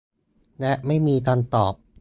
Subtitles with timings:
[0.59, 1.73] และไม่มีคำตอบ